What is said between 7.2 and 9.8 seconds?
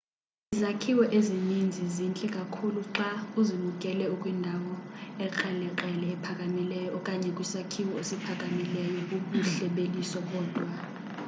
kwisakhiwo esiphakamileyo bubuhle